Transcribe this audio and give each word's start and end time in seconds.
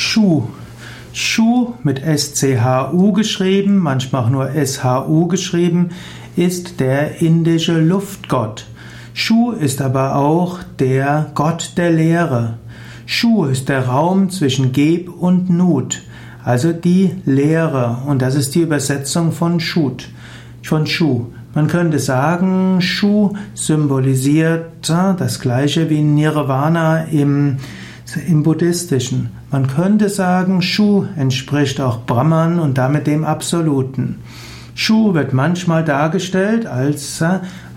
Shu. 0.00 0.44
Shu 1.12 1.74
mit 1.82 2.02
S-C-H-U 2.02 3.12
geschrieben, 3.12 3.76
manchmal 3.76 4.24
auch 4.24 4.30
nur 4.30 4.50
S-H-U 4.50 5.26
geschrieben, 5.26 5.90
ist 6.36 6.80
der 6.80 7.20
indische 7.20 7.78
Luftgott. 7.78 8.64
Shu 9.12 9.50
ist 9.52 9.82
aber 9.82 10.16
auch 10.16 10.60
der 10.78 11.30
Gott 11.34 11.72
der 11.76 11.90
Lehre. 11.90 12.54
Shu 13.04 13.44
ist 13.44 13.68
der 13.68 13.88
Raum 13.88 14.30
zwischen 14.30 14.72
Geb 14.72 15.10
und 15.10 15.50
Nut, 15.50 16.00
also 16.42 16.72
die 16.72 17.10
Lehre, 17.26 17.98
und 18.06 18.22
das 18.22 18.36
ist 18.36 18.54
die 18.54 18.62
Übersetzung 18.62 19.32
von 19.32 19.60
Shut, 19.60 20.08
von 20.62 20.86
Shu. 20.86 21.26
Man 21.54 21.66
könnte 21.66 21.98
sagen, 21.98 22.80
Shu 22.80 23.34
symbolisiert 23.52 24.88
das 24.88 25.40
gleiche 25.40 25.90
wie 25.90 26.00
Nirvana 26.00 27.04
im, 27.04 27.58
im 28.16 28.42
Buddhistischen. 28.42 29.30
Man 29.50 29.66
könnte 29.66 30.08
sagen, 30.08 30.62
Shu 30.62 31.04
entspricht 31.16 31.80
auch 31.80 32.04
Brahman 32.06 32.58
und 32.58 32.78
damit 32.78 33.06
dem 33.06 33.24
Absoluten. 33.24 34.16
Shu 34.74 35.14
wird 35.14 35.32
manchmal 35.32 35.84
dargestellt 35.84 36.66
als 36.66 37.22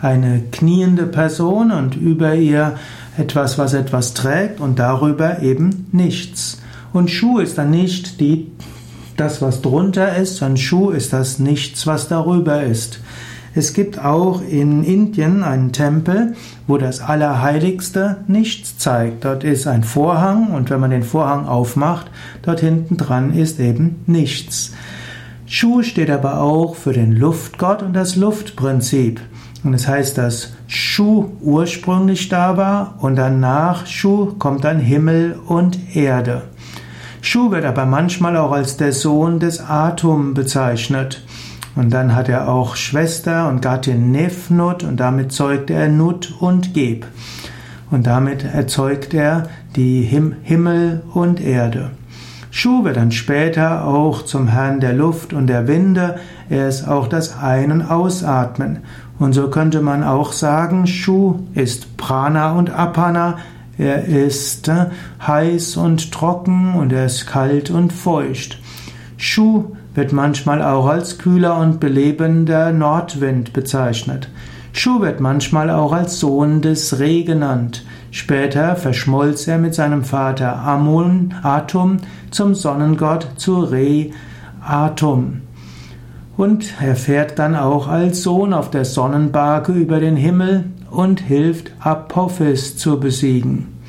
eine 0.02 0.44
kniende 0.52 1.06
Person 1.06 1.72
und 1.72 1.96
über 1.96 2.36
ihr 2.36 2.76
etwas, 3.18 3.58
was 3.58 3.74
etwas 3.74 4.14
trägt 4.14 4.60
und 4.60 4.80
darüber 4.80 5.42
eben 5.42 5.88
nichts. 5.92 6.62
Und 6.94 7.10
Shu 7.10 7.40
ist 7.40 7.58
dann 7.58 7.72
nicht 7.72 8.20
die, 8.20 8.52
das, 9.18 9.42
was 9.42 9.62
drunter 9.62 10.16
ist, 10.16 10.38
sondern 10.38 10.58
Shu 10.58 10.92
ist 10.92 11.14
das 11.14 11.40
Nichts, 11.40 11.86
was 11.88 12.08
darüber 12.08 12.64
ist. 12.64 13.00
Es 13.56 13.74
gibt 13.74 14.04
auch 14.04 14.42
in 14.42 14.84
Indien 14.84 15.44
einen 15.44 15.72
Tempel, 15.72 16.34
wo 16.66 16.78
das 16.78 17.02
Allerheiligste 17.02 18.24
nichts 18.28 18.78
zeigt. 18.80 19.26
Dort 19.26 19.44
ist 19.44 19.68
ein 19.68 19.84
Vorhang 19.84 20.48
und 20.48 20.72
wenn 20.72 20.80
man 20.80 20.90
den 20.90 21.04
Vorhang 21.04 21.46
aufmacht, 21.46 22.10
dort 22.42 22.62
hinten 22.62 22.98
dran 22.98 23.32
ist 23.34 23.60
eben 23.60 24.02
nichts. 24.08 24.74
Shu 25.46 25.84
steht 25.84 26.10
aber 26.10 26.42
auch 26.42 26.76
für 26.76 26.94
den 26.94 27.12
Luftgott 27.12 27.84
und 27.84 27.94
das 27.94 28.16
Luftprinzip. 28.16 29.22
Und 29.64 29.76
es 29.76 29.84
das 29.84 29.92
heißt, 29.92 30.18
dass 30.18 30.54
Shu 30.68 31.26
ursprünglich 31.42 32.30
da 32.30 32.58
war 32.58 32.96
und 33.02 33.16
danach 33.16 33.86
Shu 33.86 34.34
kommt 34.40 34.64
dann 34.64 34.80
Himmel 34.80 35.40
und 35.46 35.96
Erde. 35.96 36.42
Shu 37.22 37.52
wird 37.52 37.66
aber 37.66 37.86
manchmal 37.86 38.36
auch 38.36 38.52
als 38.52 38.78
der 38.78 38.94
Sohn 38.94 39.40
des 39.40 39.62
Atom 39.62 40.34
bezeichnet. 40.34 41.24
Und 41.76 41.92
dann 41.92 42.16
hat 42.16 42.30
er 42.30 42.50
auch 42.50 42.76
Schwester 42.76 43.50
und 43.50 43.62
Gattin 43.62 44.12
Nefnut 44.12 44.84
und 44.84 45.00
damit 45.00 45.32
zeugt 45.32 45.70
er 45.70 45.90
Nut 45.90 46.34
und 46.40 46.74
Geb. 46.74 47.08
Und 47.90 48.08
damit 48.08 48.44
erzeugt 48.44 49.14
er 49.14 49.50
die 49.76 50.02
Him 50.02 50.36
Himmel 50.44 51.02
und 51.14 51.42
Erde. 51.42 51.92
Shu 52.52 52.84
wird 52.84 52.98
dann 52.98 53.12
später 53.12 53.86
auch 53.86 54.24
zum 54.24 54.48
Herrn 54.48 54.80
der 54.80 54.94
Luft 54.94 55.34
und 55.34 55.48
der 55.48 55.68
Winde. 55.68 56.20
Er 56.50 56.68
ist 56.68 56.88
auch 56.88 57.08
das 57.08 57.40
Ein- 57.40 57.72
und 57.72 57.82
Ausatmen. 57.82 58.80
Und 59.18 59.34
so 59.34 59.50
könnte 59.50 59.82
man 59.82 60.04
auch 60.04 60.34
sagen, 60.34 60.86
Shu 60.86 61.40
ist 61.56 61.98
Prana 61.98 62.52
und 62.52 62.70
Apana. 62.70 63.38
Er 63.80 64.06
ist 64.06 64.68
äh, 64.68 64.86
heiß 65.26 65.78
und 65.78 66.12
trocken 66.12 66.76
und 66.76 66.94
er 66.94 67.08
ist 67.08 67.26
kalt 67.26 67.72
und 67.72 67.92
feucht. 67.92 68.60
Shu 69.18 69.76
wird 69.94 70.14
manchmal 70.14 70.62
auch 70.62 70.88
als 70.88 71.18
kühler 71.18 71.58
und 71.58 71.80
belebender 71.80 72.72
Nordwind 72.72 73.54
bezeichnet. 73.54 74.30
Shu 74.72 75.02
wird 75.02 75.20
manchmal 75.20 75.70
auch 75.70 75.94
als 75.94 76.20
Sohn 76.20 76.62
des 76.62 77.00
Re 77.00 77.24
genannt. 77.24 77.86
Später 78.10 78.76
verschmolz 78.76 79.48
er 79.48 79.60
mit 79.60 79.76
seinem 79.76 80.04
Vater 80.04 80.58
Amun, 80.58 81.34
Atum 81.44 81.98
zum 82.32 82.56
Sonnengott 82.56 83.28
zu 83.38 83.60
Re, 83.60 84.10
Atum. 84.66 85.42
Und 86.36 86.74
er 86.82 86.96
fährt 86.96 87.38
dann 87.38 87.56
auch 87.56 87.88
als 87.88 88.24
Sohn 88.24 88.54
auf 88.54 88.72
der 88.72 88.86
Sonnenbarke 88.86 89.72
über 89.74 90.00
den 90.00 90.16
Himmel 90.16 90.66
und 90.90 91.22
hilft 91.22 91.72
Apophis 91.80 92.78
zu 92.78 93.00
besiegen. 93.00 93.80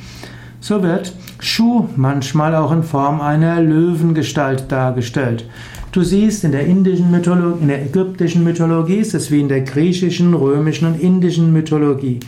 So 0.60 0.82
wird 0.82 1.15
Shu 1.44 1.88
manchmal 1.97 2.55
auch 2.55 2.72
in 2.72 2.82
Form 2.82 3.21
einer 3.21 3.60
Löwengestalt 3.60 4.72
dargestellt. 4.72 5.44
Du 5.93 6.03
siehst, 6.03 6.43
in 6.43 6.53
der 6.53 6.65
indischen 6.65 7.10
Mythologie, 7.10 7.60
in 7.60 7.69
der 7.69 7.82
ägyptischen 7.82 8.44
Mythologie 8.44 8.97
ist 8.97 9.15
es 9.15 9.31
wie 9.31 9.41
in 9.41 9.49
der 9.49 9.60
griechischen, 9.60 10.33
römischen 10.33 10.88
und 10.88 10.99
indischen 10.99 11.53
Mythologie. 11.53 12.21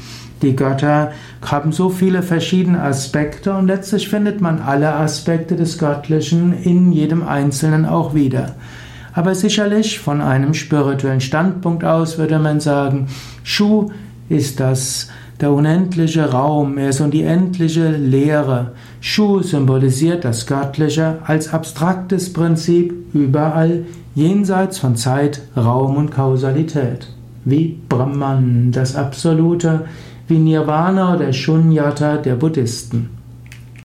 Die 0.42 0.54
Götter 0.54 1.12
haben 1.40 1.72
so 1.72 1.88
viele 1.88 2.22
verschiedene 2.22 2.82
Aspekte 2.82 3.54
und 3.54 3.68
letztlich 3.68 4.06
findet 4.06 4.42
man 4.42 4.60
alle 4.60 4.94
Aspekte 4.94 5.56
des 5.56 5.78
Göttlichen 5.78 6.52
in 6.52 6.92
jedem 6.92 7.26
Einzelnen 7.26 7.86
auch 7.86 8.14
wieder. 8.14 8.56
Aber 9.14 9.34
sicherlich 9.34 9.98
von 9.98 10.20
einem 10.20 10.52
spirituellen 10.52 11.22
Standpunkt 11.22 11.84
aus 11.84 12.18
würde 12.18 12.38
man 12.38 12.60
sagen, 12.60 13.06
Shu 13.44 13.88
ist 14.28 14.60
das 14.60 15.08
der 15.40 15.52
unendliche 15.52 16.30
Raum, 16.30 16.78
ist 16.78 17.00
und 17.00 17.12
die 17.12 17.22
endliche 17.22 17.90
Leere. 17.90 18.72
Shu 19.00 19.42
symbolisiert 19.42 20.24
das 20.24 20.46
Göttliche 20.46 21.18
als 21.24 21.52
abstraktes 21.52 22.32
Prinzip 22.32 22.94
überall 23.12 23.84
jenseits 24.14 24.78
von 24.78 24.96
Zeit, 24.96 25.42
Raum 25.56 25.96
und 25.96 26.10
Kausalität. 26.10 27.08
Wie 27.44 27.78
Brahman, 27.88 28.72
das 28.72 28.96
Absolute, 28.96 29.84
wie 30.26 30.38
Nirvana 30.38 31.14
oder 31.14 31.32
Shunyata 31.32 32.16
der 32.16 32.34
Buddhisten. 32.34 33.15